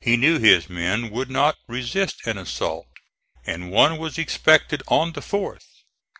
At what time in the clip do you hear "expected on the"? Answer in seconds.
4.18-5.22